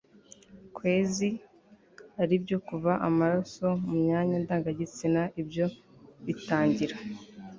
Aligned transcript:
kwezi, 0.77 1.29
ari 2.21 2.35
byo 2.43 2.57
kuva 2.67 2.91
amaraso 3.07 3.67
mu 3.87 3.93
myanya 4.03 4.35
ndangagitsina. 4.43 5.21
ibyo 5.41 5.65
bitangira 6.25 6.95